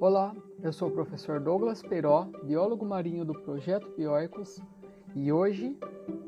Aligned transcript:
Olá, 0.00 0.34
eu 0.62 0.72
sou 0.72 0.88
o 0.88 0.90
professor 0.90 1.38
Douglas 1.38 1.82
Peiró, 1.82 2.26
biólogo 2.42 2.86
marinho 2.86 3.22
do 3.22 3.34
projeto 3.34 3.92
Bioicos, 3.94 4.58
e 5.14 5.30
hoje 5.30 5.78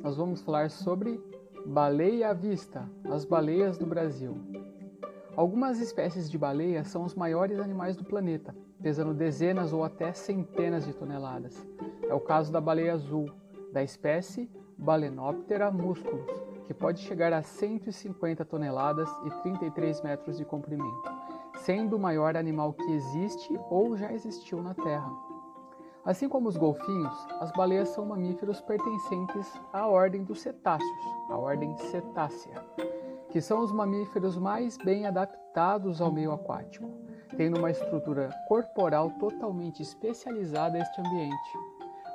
nós 0.02 0.14
vamos 0.14 0.42
falar 0.42 0.68
sobre 0.68 1.18
baleia 1.64 2.28
à 2.28 2.34
vista, 2.34 2.86
as 3.10 3.24
baleias 3.24 3.78
do 3.78 3.86
Brasil. 3.86 4.36
Algumas 5.34 5.80
espécies 5.80 6.30
de 6.30 6.36
baleia 6.36 6.84
são 6.84 7.02
os 7.02 7.14
maiores 7.14 7.58
animais 7.58 7.96
do 7.96 8.04
planeta, 8.04 8.54
pesando 8.82 9.14
dezenas 9.14 9.72
ou 9.72 9.82
até 9.82 10.12
centenas 10.12 10.84
de 10.84 10.92
toneladas. 10.92 11.66
É 12.06 12.12
o 12.12 12.20
caso 12.20 12.52
da 12.52 12.60
baleia 12.60 12.92
azul, 12.92 13.30
da 13.72 13.82
espécie 13.82 14.50
Balenoptera 14.76 15.70
musculus, 15.70 16.30
que 16.66 16.74
pode 16.74 17.00
chegar 17.00 17.32
a 17.32 17.40
150 17.40 18.44
toneladas 18.44 19.08
e 19.24 19.30
33 19.42 20.02
metros 20.02 20.36
de 20.36 20.44
comprimento, 20.44 21.10
sendo 21.56 21.96
o 21.96 22.00
maior 22.00 22.36
animal 22.36 22.72
que 22.72 22.92
existe 22.92 23.58
ou 23.70 23.96
já 23.96 24.12
existiu 24.12 24.62
na 24.62 24.74
Terra. 24.74 25.10
Assim 26.04 26.28
como 26.28 26.48
os 26.48 26.56
golfinhos, 26.56 27.26
as 27.40 27.52
baleias 27.52 27.90
são 27.90 28.04
mamíferos 28.04 28.60
pertencentes 28.60 29.52
à 29.72 29.86
ordem 29.86 30.24
dos 30.24 30.40
cetáceos, 30.40 31.06
a 31.30 31.36
ordem 31.36 31.76
cetácea, 31.78 32.54
que 33.30 33.40
são 33.40 33.60
os 33.60 33.70
mamíferos 33.70 34.36
mais 34.36 34.76
bem 34.78 35.06
adaptados 35.06 36.00
ao 36.00 36.10
meio 36.10 36.32
aquático, 36.32 36.90
tendo 37.36 37.58
uma 37.58 37.70
estrutura 37.70 38.30
corporal 38.48 39.10
totalmente 39.12 39.80
especializada 39.80 40.76
a 40.76 40.80
este 40.80 41.00
ambiente, 41.00 41.58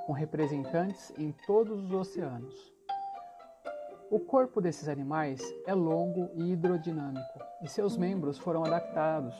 com 0.05 0.11
representantes 0.11 1.13
em 1.17 1.33
todos 1.45 1.85
os 1.85 1.91
oceanos. 1.91 2.76
O 4.09 4.19
corpo 4.19 4.61
desses 4.61 4.87
animais 4.87 5.41
é 5.65 5.73
longo 5.73 6.29
e 6.33 6.53
hidrodinâmico, 6.53 7.39
e 7.61 7.67
seus 7.67 7.97
membros 7.97 8.37
foram 8.37 8.63
adaptados 8.63 9.35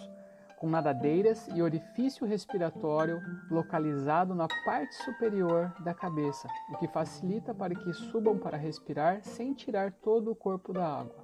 com 0.57 0.67
nadadeiras 0.67 1.48
e 1.55 1.62
orifício 1.62 2.26
respiratório 2.26 3.21
localizado 3.49 4.34
na 4.34 4.48
parte 4.65 4.95
superior 4.95 5.71
da 5.84 5.93
cabeça, 5.93 6.48
o 6.73 6.77
que 6.77 6.88
facilita 6.88 7.54
para 7.54 7.76
que 7.76 7.93
subam 7.93 8.38
para 8.38 8.57
respirar 8.57 9.23
sem 9.23 9.54
tirar 9.54 9.93
todo 9.93 10.32
o 10.32 10.35
corpo 10.35 10.73
da 10.73 10.99
água. 10.99 11.23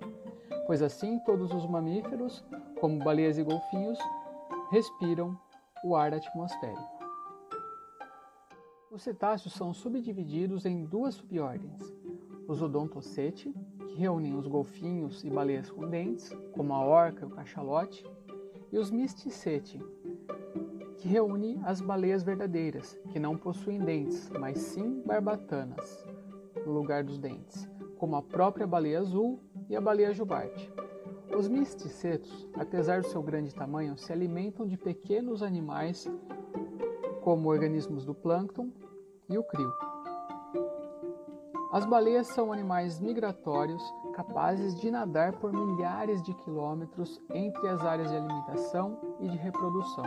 Pois 0.66 0.81
assim 0.81 1.19
todos 1.25 1.52
os 1.52 1.66
mamíferos, 1.66 2.45
como 2.80 3.03
baleias 3.03 3.38
e 3.38 3.44
golfinhos, 3.44 3.99
respiram 4.71 5.38
o 5.83 5.95
ar 5.95 6.14
atmosférico. 6.14 6.94
Os 8.91 9.02
cetáceos 9.02 9.55
são 9.55 9.73
subdivididos 9.73 10.66
em 10.67 10.86
duas 10.86 11.16
subordens: 11.16 11.81
os 12.47 12.61
odontocete, 12.61 13.53
que 13.88 13.95
reúnem 13.95 14.36
os 14.36 14.47
golfinhos 14.47 15.23
e 15.23 15.30
baleias 15.30 15.69
com 15.69 15.88
dentes, 15.88 16.36
como 16.52 16.73
a 16.73 16.83
orca 16.83 17.23
e 17.23 17.27
o 17.27 17.31
cachalote, 17.31 18.05
e 18.72 18.77
os 18.77 18.89
misticete, 18.89 19.80
que 20.97 21.08
reúne 21.08 21.59
as 21.64 21.81
baleias 21.81 22.23
verdadeiras, 22.23 22.99
que 23.09 23.19
não 23.19 23.38
possuem 23.38 23.80
dentes, 23.80 24.30
mas 24.39 24.58
sim 24.58 25.02
barbatanas 25.05 26.05
no 26.66 26.71
lugar 26.71 27.03
dos 27.03 27.17
dentes, 27.17 27.69
como 27.97 28.16
a 28.16 28.21
própria 28.21 28.66
baleia 28.66 28.99
azul 28.99 29.39
e 29.69 29.75
a 29.75 29.81
baleia 29.81 30.14
jubarte. 30.14 30.71
Os 31.36 31.47
misticetos, 31.47 32.47
apesar 32.53 33.02
do 33.02 33.08
seu 33.08 33.21
grande 33.21 33.53
tamanho, 33.53 33.97
se 33.97 34.14
alimentam 34.14 34.67
de 34.67 34.77
pequenos 34.77 35.41
animais 35.41 36.09
como 37.21 37.49
organismos 37.49 38.05
do 38.05 38.14
plâncton 38.14 38.69
e 39.30 39.38
o 39.38 39.44
crio. 39.44 39.92
As 41.73 41.88
baleias 41.88 42.27
são 42.27 42.53
animais 42.53 42.99
migratórios 42.99 43.81
capazes 44.13 44.79
de 44.79 44.91
nadar 44.91 45.33
por 45.33 45.52
milhares 45.52 46.21
de 46.21 46.31
quilômetros 46.35 47.19
entre 47.31 47.67
as 47.67 47.81
áreas 47.83 48.11
de 48.11 48.15
alimentação 48.15 49.17
e 49.19 49.27
de 49.27 49.35
reprodução. 49.38 50.05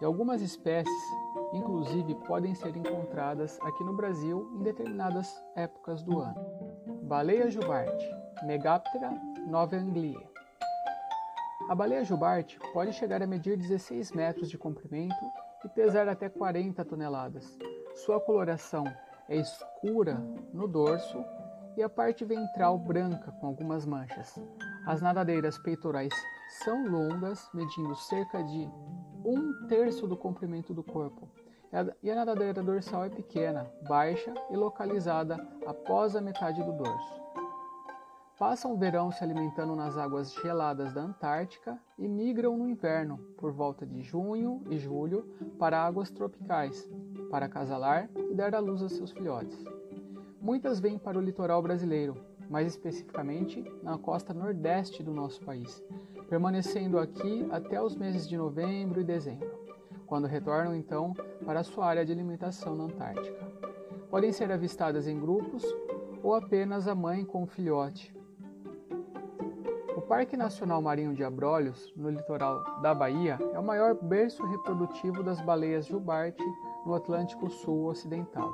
E 0.00 0.04
algumas 0.06 0.40
espécies, 0.40 1.04
inclusive, 1.52 2.14
podem 2.26 2.54
ser 2.54 2.74
encontradas 2.74 3.60
aqui 3.60 3.84
no 3.84 3.94
Brasil 3.94 4.50
em 4.54 4.62
determinadas 4.62 5.30
épocas 5.54 6.02
do 6.02 6.20
ano. 6.20 6.40
Baleia 7.02 7.50
jubarte, 7.50 8.10
Megaptera 8.46 9.12
novaangliae. 9.46 10.26
A 11.68 11.74
baleia 11.74 12.02
jubarte 12.02 12.58
pode 12.72 12.94
chegar 12.94 13.22
a 13.22 13.26
medir 13.26 13.58
16 13.58 14.10
metros 14.12 14.48
de 14.48 14.56
comprimento 14.56 15.22
e 15.66 15.68
pesar 15.68 16.08
até 16.08 16.30
40 16.30 16.82
toneladas. 16.82 17.58
Sua 17.94 18.18
coloração 18.18 18.84
é 19.28 19.36
escura 19.36 20.14
no 20.52 20.68
dorso 20.68 21.24
e 21.76 21.82
a 21.82 21.88
parte 21.88 22.24
ventral 22.24 22.78
branca 22.78 23.32
com 23.32 23.46
algumas 23.46 23.84
manchas. 23.84 24.38
As 24.86 25.00
nadadeiras 25.00 25.58
peitorais 25.58 26.12
são 26.62 26.86
longas, 26.86 27.48
medindo 27.52 27.94
cerca 27.96 28.42
de 28.42 28.68
um 29.24 29.66
terço 29.66 30.06
do 30.06 30.16
comprimento 30.16 30.72
do 30.72 30.82
corpo. 30.82 31.28
E 32.02 32.10
a 32.10 32.14
nadadeira 32.14 32.62
dorsal 32.62 33.04
é 33.04 33.08
pequena, 33.08 33.68
baixa 33.88 34.32
e 34.50 34.56
localizada 34.56 35.44
após 35.66 36.14
a 36.14 36.20
metade 36.20 36.62
do 36.62 36.72
dorso. 36.72 37.23
Passam 38.36 38.72
o 38.72 38.76
verão 38.76 39.12
se 39.12 39.22
alimentando 39.22 39.76
nas 39.76 39.96
águas 39.96 40.34
geladas 40.34 40.92
da 40.92 41.02
Antártica 41.02 41.78
e 41.96 42.08
migram 42.08 42.56
no 42.56 42.68
inverno, 42.68 43.16
por 43.38 43.52
volta 43.52 43.86
de 43.86 44.02
junho 44.02 44.60
e 44.68 44.76
julho, 44.76 45.22
para 45.56 45.80
águas 45.80 46.10
tropicais, 46.10 46.90
para 47.30 47.46
acasalar 47.46 48.10
e 48.28 48.34
dar 48.34 48.52
à 48.56 48.58
luz 48.58 48.82
a 48.82 48.88
seus 48.88 49.12
filhotes. 49.12 49.64
Muitas 50.40 50.80
vêm 50.80 50.98
para 50.98 51.16
o 51.16 51.20
litoral 51.20 51.62
brasileiro, 51.62 52.16
mais 52.50 52.66
especificamente 52.66 53.64
na 53.84 53.96
costa 53.96 54.34
nordeste 54.34 55.00
do 55.00 55.14
nosso 55.14 55.40
país, 55.44 55.80
permanecendo 56.28 56.98
aqui 56.98 57.46
até 57.52 57.80
os 57.80 57.94
meses 57.94 58.28
de 58.28 58.36
novembro 58.36 59.00
e 59.00 59.04
dezembro, 59.04 59.48
quando 60.06 60.26
retornam 60.26 60.74
então 60.74 61.14
para 61.44 61.62
sua 61.62 61.86
área 61.86 62.04
de 62.04 62.10
alimentação 62.10 62.74
na 62.74 62.84
Antártica. 62.84 63.46
Podem 64.10 64.32
ser 64.32 64.50
avistadas 64.50 65.06
em 65.06 65.20
grupos 65.20 65.64
ou 66.20 66.34
apenas 66.34 66.88
a 66.88 66.96
mãe 66.96 67.24
com 67.24 67.44
o 67.44 67.46
filhote, 67.46 68.12
Parque 70.08 70.36
Nacional 70.36 70.82
Marinho 70.82 71.14
de 71.14 71.24
Abrolhos, 71.24 71.90
no 71.96 72.10
litoral 72.10 72.62
da 72.82 72.94
Bahia, 72.94 73.38
é 73.54 73.58
o 73.58 73.64
maior 73.64 73.94
berço 73.94 74.44
reprodutivo 74.44 75.22
das 75.22 75.40
baleias 75.40 75.86
jubarte 75.86 76.44
no 76.84 76.94
Atlântico 76.94 77.48
Sul 77.48 77.86
Ocidental. 77.86 78.52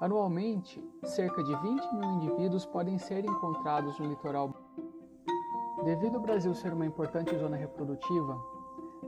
Anualmente, 0.00 0.84
cerca 1.04 1.42
de 1.42 1.54
20 1.56 1.94
mil 1.94 2.10
indivíduos 2.16 2.66
podem 2.66 2.98
ser 2.98 3.24
encontrados 3.24 3.98
no 3.98 4.06
litoral. 4.06 4.54
Devido 5.82 6.16
ao 6.16 6.22
Brasil 6.22 6.52
ser 6.54 6.74
uma 6.74 6.84
importante 6.84 7.34
zona 7.38 7.56
reprodutiva 7.56 8.38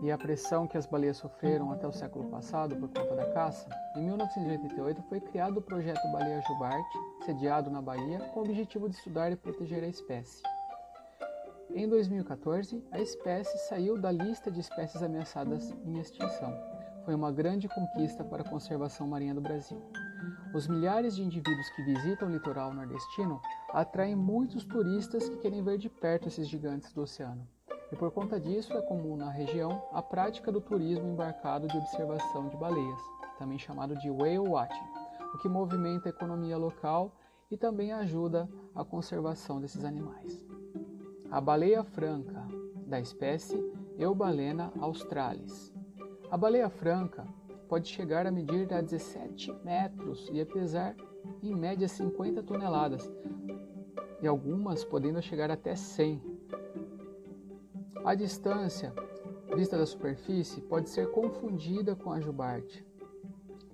e 0.01 0.11
a 0.11 0.16
pressão 0.16 0.66
que 0.66 0.78
as 0.78 0.87
baleias 0.87 1.19
sofreram 1.19 1.71
até 1.71 1.87
o 1.87 1.93
século 1.93 2.31
passado 2.31 2.77
por 2.77 2.89
conta 2.89 3.15
da 3.15 3.31
caça, 3.33 3.69
em 3.95 4.05
1988 4.05 5.03
foi 5.03 5.21
criado 5.21 5.59
o 5.59 5.62
projeto 5.62 6.11
Baleia 6.11 6.41
Jubarte, 6.49 6.99
sediado 7.27 7.71
na 7.71 7.83
Bahia, 7.83 8.21
com 8.33 8.41
o 8.41 8.43
objetivo 8.43 8.89
de 8.89 8.97
estudar 8.97 9.31
e 9.31 9.37
proteger 9.37 9.84
a 9.84 9.89
espécie. 9.89 10.43
Em 11.70 11.88
2014, 11.88 12.84
a 12.92 13.00
espécie 13.00 13.56
saiu 13.69 13.98
da 13.98 14.10
lista 14.10 14.50
de 14.50 14.60
espécies 14.60 15.02
ameaçadas 15.02 15.70
em 15.84 15.98
extinção. 15.98 16.52
Foi 17.04 17.14
uma 17.14 17.32
grande 17.32 17.69
conquista 17.69 18.22
para 18.25 18.42
a 18.42 18.48
conservação 18.48 19.06
marinha 19.06 19.34
do 19.34 19.41
Brasil. 19.41 19.80
Os 20.54 20.69
milhares 20.69 21.16
de 21.16 21.22
indivíduos 21.22 21.69
que 21.70 21.82
visitam 21.82 22.28
o 22.28 22.30
litoral 22.30 22.72
nordestino 22.72 23.41
atraem 23.72 24.14
muitos 24.14 24.64
turistas 24.64 25.28
que 25.28 25.36
querem 25.38 25.62
ver 25.62 25.78
de 25.78 25.88
perto 25.88 26.28
esses 26.28 26.48
gigantes 26.48 26.92
do 26.92 27.03
oceano. 27.03 27.47
E 27.92 27.97
por 27.97 28.10
conta 28.10 28.41
disso 28.41 28.72
é 28.72 28.82
comum 28.82 29.16
na 29.16 29.30
região 29.30 29.82
a 29.92 30.03
prática 30.03 30.50
do 30.50 30.60
turismo 30.60 31.08
embarcado 31.08 31.66
de 31.66 31.76
observação 31.76 32.48
de 32.48 32.56
baleias, 32.56 33.00
também 33.38 33.58
chamado 33.58 33.97
de 33.97 34.10
whale 34.10 34.38
watching, 34.38 34.88
o 35.34 35.38
que 35.38 35.48
movimenta 35.48 36.08
a 36.08 36.10
economia 36.10 36.56
local 36.56 37.12
e 37.50 37.56
também 37.56 37.92
ajuda 37.92 38.48
a 38.74 38.84
conservação 38.84 39.60
desses 39.60 39.84
animais. 39.84 40.53
A 41.30 41.40
baleia 41.40 41.82
franca, 41.82 42.46
da 42.86 43.00
espécie 43.00 43.59
Eubalena 43.98 44.72
australis. 44.78 45.72
A 46.30 46.36
baleia 46.36 46.68
franca 46.68 47.26
pode 47.68 47.88
chegar 47.88 48.26
a 48.26 48.30
medir 48.30 48.72
a 48.72 48.80
17 48.80 49.53
metros 49.65 50.28
e 50.32 50.41
a 50.41 50.47
pesar 50.47 50.97
em 51.42 51.54
média 51.54 51.88
50 51.88 52.42
toneladas, 52.42 53.12
e 54.21 54.26
algumas 54.26 54.84
podendo 54.84 55.21
chegar 55.22 55.50
até 55.50 55.74
100. 55.74 56.22
A 58.04 58.15
distância 58.15 58.92
vista 59.54 59.78
da 59.78 59.86
superfície 59.86 60.60
pode 60.60 60.91
ser 60.91 61.10
confundida 61.10 61.94
com 61.94 62.10
a 62.10 62.20
jubarte, 62.20 62.84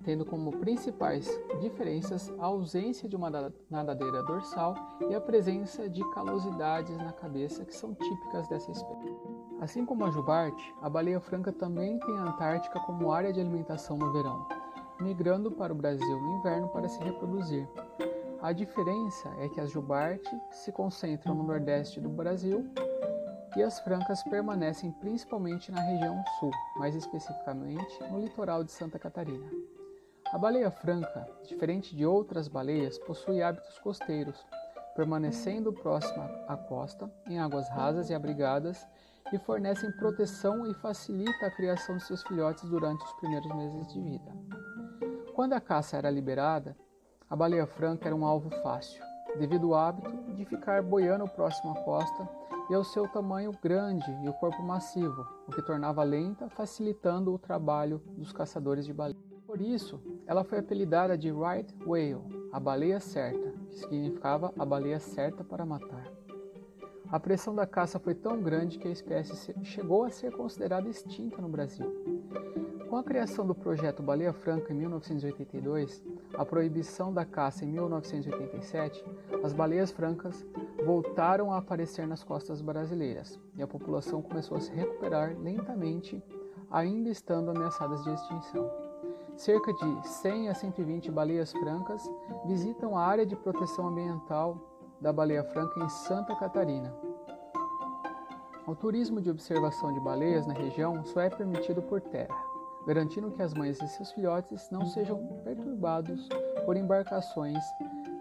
tendo 0.03 0.25
como 0.25 0.51
principais 0.57 1.29
diferenças 1.59 2.31
a 2.39 2.45
ausência 2.45 3.07
de 3.07 3.15
uma 3.15 3.29
nadadeira 3.69 4.23
dorsal 4.23 4.75
e 5.09 5.15
a 5.15 5.21
presença 5.21 5.89
de 5.89 6.01
calosidades 6.11 6.97
na 6.97 7.11
cabeça 7.11 7.65
que 7.65 7.75
são 7.75 7.93
típicas 7.93 8.47
dessa 8.47 8.71
espécie. 8.71 9.15
Assim 9.59 9.85
como 9.85 10.05
a 10.05 10.11
jubarte, 10.11 10.75
a 10.81 10.89
baleia 10.89 11.19
franca 11.19 11.51
também 11.51 11.99
tem 11.99 12.17
a 12.17 12.23
Antártica 12.23 12.79
como 12.79 13.11
área 13.11 13.31
de 13.31 13.39
alimentação 13.39 13.97
no 13.97 14.11
verão, 14.11 14.47
migrando 14.99 15.51
para 15.51 15.71
o 15.71 15.75
Brasil 15.75 16.19
no 16.19 16.39
inverno 16.39 16.67
para 16.69 16.89
se 16.89 17.01
reproduzir. 17.03 17.67
A 18.41 18.51
diferença 18.51 19.29
é 19.37 19.47
que 19.49 19.61
as 19.61 19.69
jubarte 19.69 20.29
se 20.51 20.71
concentram 20.71 21.35
no 21.35 21.43
nordeste 21.43 22.01
do 22.01 22.09
Brasil 22.09 22.67
e 23.55 23.61
as 23.61 23.79
francas 23.81 24.23
permanecem 24.23 24.91
principalmente 24.93 25.71
na 25.71 25.81
região 25.81 26.23
sul, 26.39 26.51
mais 26.77 26.95
especificamente 26.95 28.01
no 28.09 28.19
litoral 28.19 28.63
de 28.63 28.71
Santa 28.71 28.97
Catarina. 28.97 29.45
A 30.31 30.37
baleia 30.37 30.71
franca, 30.71 31.27
diferente 31.43 31.93
de 31.93 32.05
outras 32.05 32.47
baleias, 32.47 32.97
possui 32.99 33.43
hábitos 33.43 33.77
costeiros, 33.79 34.45
permanecendo 34.95 35.73
próxima 35.73 36.23
à 36.47 36.55
costa, 36.55 37.11
em 37.27 37.37
águas 37.37 37.67
rasas 37.67 38.09
e 38.09 38.13
abrigadas, 38.13 38.87
e 39.33 39.37
fornecem 39.37 39.91
proteção 39.91 40.65
e 40.65 40.73
facilita 40.75 41.45
a 41.45 41.51
criação 41.51 41.97
de 41.97 42.03
seus 42.03 42.23
filhotes 42.23 42.63
durante 42.69 43.03
os 43.03 43.13
primeiros 43.13 43.53
meses 43.53 43.87
de 43.87 43.99
vida. 43.99 44.31
Quando 45.35 45.51
a 45.51 45.59
caça 45.59 45.97
era 45.97 46.09
liberada, 46.09 46.77
a 47.29 47.35
baleia 47.35 47.67
franca 47.67 48.07
era 48.07 48.15
um 48.15 48.25
alvo 48.25 48.49
fácil, 48.61 49.03
devido 49.37 49.73
ao 49.73 49.79
hábito 49.81 50.33
de 50.33 50.45
ficar 50.45 50.81
boiando 50.81 51.27
próximo 51.27 51.73
à 51.73 51.83
costa 51.83 52.29
e 52.69 52.73
ao 52.73 52.85
seu 52.85 53.05
tamanho 53.05 53.51
grande 53.61 54.09
e 54.23 54.29
o 54.29 54.33
corpo 54.33 54.63
massivo, 54.63 55.27
o 55.45 55.51
que 55.51 55.61
tornava 55.61 56.03
lenta, 56.03 56.47
facilitando 56.47 57.33
o 57.33 57.39
trabalho 57.39 58.01
dos 58.17 58.31
caçadores 58.31 58.85
de 58.85 58.93
baleia. 58.93 59.30
Por 59.51 59.59
isso, 59.59 59.99
ela 60.25 60.45
foi 60.45 60.59
apelidada 60.59 61.17
de 61.17 61.29
Right 61.29 61.75
Whale, 61.85 62.23
a 62.53 62.57
baleia 62.57 63.01
certa, 63.01 63.53
que 63.67 63.75
significava 63.79 64.53
a 64.57 64.63
baleia 64.63 64.97
certa 64.97 65.43
para 65.43 65.65
matar. 65.65 66.09
A 67.09 67.19
pressão 67.19 67.53
da 67.53 67.67
caça 67.67 67.99
foi 67.99 68.15
tão 68.15 68.41
grande 68.41 68.79
que 68.79 68.87
a 68.87 68.91
espécie 68.91 69.53
chegou 69.65 70.05
a 70.05 70.09
ser 70.09 70.31
considerada 70.31 70.87
extinta 70.87 71.41
no 71.41 71.49
Brasil. 71.49 71.85
Com 72.89 72.95
a 72.95 73.03
criação 73.03 73.45
do 73.45 73.53
projeto 73.53 74.01
Baleia 74.01 74.31
Franca 74.31 74.71
em 74.71 74.77
1982, 74.77 76.01
a 76.33 76.45
proibição 76.45 77.13
da 77.13 77.25
caça 77.25 77.65
em 77.65 77.67
1987, 77.73 79.03
as 79.43 79.51
baleias 79.51 79.91
francas 79.91 80.47
voltaram 80.85 81.51
a 81.51 81.57
aparecer 81.57 82.07
nas 82.07 82.23
costas 82.23 82.61
brasileiras 82.61 83.37
e 83.57 83.61
a 83.61 83.67
população 83.67 84.21
começou 84.21 84.55
a 84.55 84.61
se 84.61 84.71
recuperar 84.71 85.37
lentamente, 85.37 86.23
ainda 86.71 87.09
estando 87.09 87.51
ameaçadas 87.51 88.01
de 88.05 88.13
extinção. 88.13 88.90
Cerca 89.41 89.73
de 89.73 90.07
100 90.07 90.49
a 90.49 90.53
120 90.53 91.09
baleias 91.09 91.51
francas 91.51 92.07
visitam 92.45 92.95
a 92.95 93.03
área 93.03 93.25
de 93.25 93.35
proteção 93.35 93.87
ambiental 93.87 94.55
da 95.01 95.11
baleia 95.11 95.43
franca 95.45 95.83
em 95.83 95.89
Santa 95.89 96.35
Catarina. 96.35 96.95
O 98.67 98.75
turismo 98.75 99.19
de 99.19 99.31
observação 99.31 99.91
de 99.95 99.99
baleias 99.99 100.45
na 100.45 100.53
região 100.53 101.03
só 101.03 101.21
é 101.21 101.29
permitido 101.31 101.81
por 101.81 101.99
terra, 102.01 102.37
garantindo 102.85 103.31
que 103.31 103.41
as 103.41 103.51
mães 103.55 103.81
e 103.81 103.87
seus 103.87 104.11
filhotes 104.11 104.69
não 104.69 104.85
sejam 104.85 105.17
perturbados 105.43 106.29
por 106.63 106.77
embarcações 106.77 107.63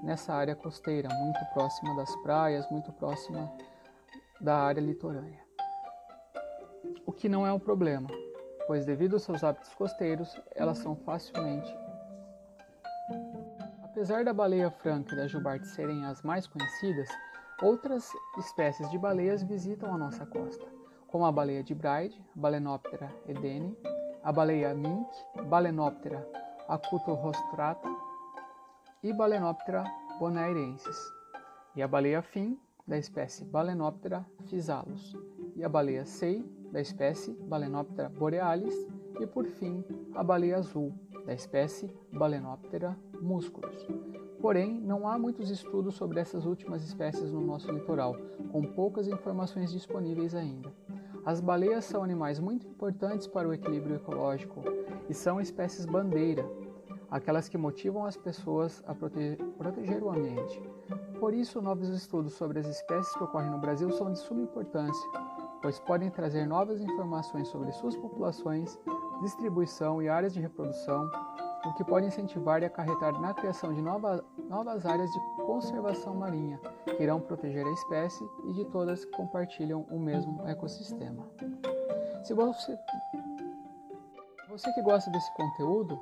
nessa 0.02 0.32
área 0.32 0.56
costeira, 0.56 1.10
muito 1.16 1.44
próxima 1.52 1.94
das 1.96 2.16
praias, 2.22 2.66
muito 2.70 2.90
próxima 2.92 3.52
da 4.40 4.56
área 4.56 4.80
litorânea. 4.80 5.44
O 7.04 7.12
que 7.12 7.28
não 7.28 7.46
é 7.46 7.52
um 7.52 7.58
problema, 7.58 8.08
pois 8.70 8.86
devido 8.86 9.14
aos 9.14 9.24
seus 9.24 9.42
hábitos 9.42 9.74
costeiros, 9.74 10.40
elas 10.54 10.78
são 10.78 10.94
facilmente 10.94 11.76
Apesar 13.82 14.24
da 14.24 14.32
baleia 14.32 14.70
franca 14.70 15.12
e 15.12 15.16
da 15.16 15.26
jubarte 15.26 15.66
serem 15.66 16.04
as 16.04 16.22
mais 16.22 16.46
conhecidas, 16.46 17.08
outras 17.60 18.08
espécies 18.38 18.88
de 18.88 18.96
baleias 18.96 19.42
visitam 19.42 19.92
a 19.92 19.98
nossa 19.98 20.24
costa, 20.24 20.64
como 21.08 21.26
a 21.26 21.32
baleia 21.32 21.64
de 21.64 21.74
Bride, 21.74 22.24
Balenoptera 22.32 23.12
edene, 23.26 23.76
a 24.22 24.30
baleia 24.30 24.72
mink, 24.72 25.10
Balenoptera 25.48 26.24
acutorrostrata 26.68 27.88
e 29.02 29.12
Balenoptera 29.12 29.82
bonairensis, 30.20 31.12
e 31.74 31.82
a 31.82 31.88
baleia 31.88 32.22
fim, 32.22 32.56
da 32.86 32.96
espécie 32.96 33.44
Balenoptera 33.44 34.24
physalus, 34.46 35.16
e 35.56 35.64
a 35.64 35.68
baleia 35.68 36.06
sei, 36.06 36.59
da 36.72 36.80
espécie 36.80 37.32
Balenoptera 37.32 38.08
borealis, 38.08 38.74
e 39.20 39.26
por 39.26 39.46
fim 39.46 39.84
a 40.14 40.22
baleia 40.22 40.56
azul, 40.56 40.92
da 41.26 41.34
espécie 41.34 41.90
Balenoptera 42.12 42.96
musculus. 43.20 43.86
Porém, 44.40 44.80
não 44.80 45.06
há 45.06 45.18
muitos 45.18 45.50
estudos 45.50 45.94
sobre 45.94 46.18
essas 46.18 46.46
últimas 46.46 46.82
espécies 46.82 47.30
no 47.30 47.40
nosso 47.40 47.70
litoral, 47.70 48.16
com 48.50 48.62
poucas 48.62 49.06
informações 49.06 49.70
disponíveis 49.70 50.34
ainda. 50.34 50.72
As 51.26 51.40
baleias 51.40 51.84
são 51.84 52.02
animais 52.02 52.40
muito 52.40 52.66
importantes 52.66 53.26
para 53.26 53.46
o 53.46 53.52
equilíbrio 53.52 53.96
ecológico 53.96 54.62
e 55.08 55.12
são 55.12 55.38
espécies 55.38 55.84
bandeira, 55.84 56.48
aquelas 57.10 57.48
que 57.48 57.58
motivam 57.58 58.06
as 58.06 58.16
pessoas 58.16 58.82
a 58.86 58.94
proteger, 58.94 59.36
proteger 59.58 60.02
o 60.02 60.08
ambiente. 60.08 60.62
Por 61.18 61.34
isso, 61.34 61.60
novos 61.60 61.90
estudos 61.90 62.32
sobre 62.32 62.60
as 62.60 62.66
espécies 62.66 63.14
que 63.14 63.22
ocorrem 63.22 63.50
no 63.50 63.58
Brasil 63.58 63.90
são 63.90 64.10
de 64.10 64.18
suma 64.18 64.40
importância, 64.40 65.10
pois 65.62 65.78
podem 65.78 66.10
trazer 66.10 66.46
novas 66.46 66.80
informações 66.80 67.48
sobre 67.48 67.72
suas 67.72 67.96
populações, 67.96 68.78
distribuição 69.22 70.02
e 70.02 70.08
áreas 70.08 70.32
de 70.32 70.40
reprodução, 70.40 71.10
o 71.66 71.74
que 71.74 71.84
pode 71.84 72.06
incentivar 72.06 72.62
e 72.62 72.64
acarretar 72.64 73.20
na 73.20 73.34
criação 73.34 73.74
de 73.74 73.82
nova, 73.82 74.24
novas 74.48 74.86
áreas 74.86 75.10
de 75.10 75.20
conservação 75.44 76.14
marinha, 76.14 76.58
que 76.84 77.02
irão 77.02 77.20
proteger 77.20 77.66
a 77.66 77.72
espécie 77.72 78.24
e 78.46 78.52
de 78.54 78.64
todas 78.66 79.04
que 79.04 79.12
compartilham 79.12 79.86
o 79.90 79.98
mesmo 79.98 80.46
ecossistema. 80.48 81.26
Se 82.24 82.32
você, 82.32 82.78
você 84.48 84.72
que 84.72 84.82
gosta 84.82 85.10
desse 85.10 85.32
conteúdo, 85.34 86.00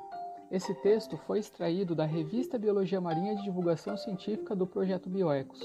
esse 0.51 0.75
texto 0.77 1.17
foi 1.27 1.41
extraído 1.41 1.95
da 1.95 2.05
Revista 2.05 2.59
Biologia 2.59 3.01
Marinha 3.01 3.37
de 3.37 3.43
Divulgação 3.43 3.97
Científica 3.97 4.57
do 4.57 4.67
Projeto 4.67 5.11
Bioecos. 5.11 5.61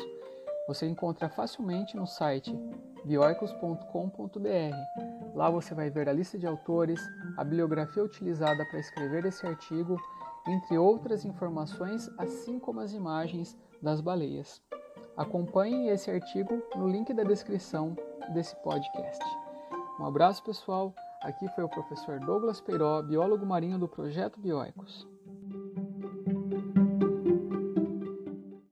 Você 0.67 0.87
encontra 0.87 1.29
facilmente 1.29 1.97
no 1.97 2.07
site 2.07 2.57
bioicos.com.br. 3.03 5.35
Lá 5.35 5.49
você 5.49 5.73
vai 5.73 5.89
ver 5.89 6.07
a 6.07 6.13
lista 6.13 6.37
de 6.37 6.47
autores, 6.47 7.01
a 7.37 7.43
bibliografia 7.43 8.03
utilizada 8.03 8.65
para 8.65 8.79
escrever 8.79 9.25
esse 9.25 9.45
artigo, 9.45 9.99
entre 10.47 10.77
outras 10.77 11.25
informações, 11.25 12.09
assim 12.17 12.59
como 12.59 12.79
as 12.79 12.93
imagens 12.93 13.57
das 13.81 13.99
baleias. 13.99 14.61
Acompanhe 15.17 15.89
esse 15.89 16.09
artigo 16.09 16.61
no 16.75 16.87
link 16.87 17.13
da 17.13 17.23
descrição 17.23 17.95
desse 18.33 18.55
podcast. 18.57 19.23
Um 19.99 20.05
abraço, 20.05 20.43
pessoal. 20.43 20.93
Aqui 21.21 21.47
foi 21.49 21.63
o 21.63 21.69
professor 21.69 22.19
Douglas 22.19 22.61
Peiró, 22.61 23.01
biólogo 23.01 23.45
marinho 23.45 23.77
do 23.77 23.87
Projeto 23.87 24.39
Bioicos. 24.39 25.12